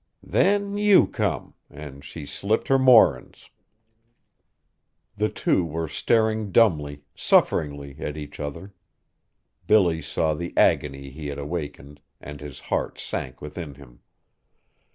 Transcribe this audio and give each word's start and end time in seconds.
"Then 0.23 0.79
you 0.79 1.05
come, 1.05 1.53
an' 1.69 2.01
she 2.01 2.25
slipped 2.25 2.69
her 2.69 2.79
moorin's." 2.79 3.51
The 5.15 5.29
two 5.29 5.63
were 5.63 5.87
staring 5.87 6.51
dumbly, 6.51 7.03
sufferingly, 7.15 7.97
at 7.99 8.17
each 8.17 8.39
other. 8.39 8.73
Billy 9.67 10.01
saw 10.01 10.33
the 10.33 10.57
agony 10.57 11.11
he 11.11 11.27
had 11.27 11.37
awakened 11.37 12.01
and 12.19 12.41
his 12.41 12.61
heart 12.61 12.97
sank 12.97 13.41
within 13.43 13.75
him. 13.75 13.99